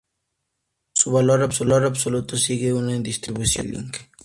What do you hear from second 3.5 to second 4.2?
de Rayleigh.